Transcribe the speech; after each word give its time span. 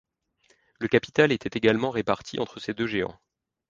Le 0.79 0.87
capital 0.87 1.31
était 1.31 1.55
également 1.59 1.91
réparti 1.91 2.39
entre 2.39 2.59
ces 2.59 2.73
deux 2.73 2.87
géants. 2.87 3.19